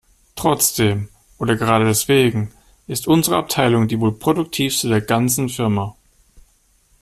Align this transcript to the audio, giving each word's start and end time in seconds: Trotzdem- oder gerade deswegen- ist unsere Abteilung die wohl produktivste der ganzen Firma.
Trotzdem- 0.35 1.09
oder 1.37 1.55
gerade 1.57 1.85
deswegen- 1.85 2.51
ist 2.87 3.05
unsere 3.07 3.37
Abteilung 3.37 3.87
die 3.87 3.99
wohl 3.99 4.11
produktivste 4.17 4.87
der 4.89 4.99
ganzen 5.01 5.47
Firma. 5.47 5.95